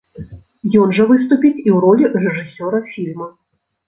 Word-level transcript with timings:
Ён 0.83 0.93
жа 0.99 1.03
выступіць 1.11 1.61
і 1.67 1.73
ў 1.75 1.77
ролі 1.85 2.09
рэжысёра 2.29 2.79
фільма. 2.95 3.29